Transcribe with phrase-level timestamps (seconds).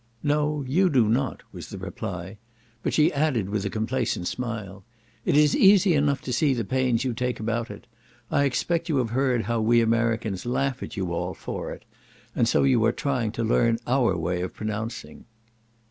[0.23, 2.39] "No; you do not," was the reply;
[2.81, 4.83] but she added, with a complacent smile,
[5.25, 7.85] "it is easy enough to see the pains you take about it:
[8.31, 11.85] I expect you have heard how we Americans laugh at you all for it,
[12.35, 15.25] and so you are trying to learn our way of pronouncing."